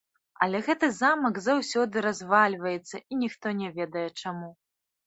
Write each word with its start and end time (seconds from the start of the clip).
Але 0.45 0.61
гэты 0.67 0.89
замак 0.99 1.37
заўсёды 1.49 1.95
развальваецца, 2.09 2.95
і 3.11 3.23
ніхто 3.25 3.47
не 3.63 3.69
ведае, 3.79 4.09
чаму. 4.23 4.55